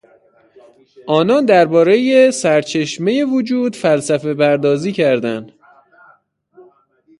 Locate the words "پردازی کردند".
4.33-5.51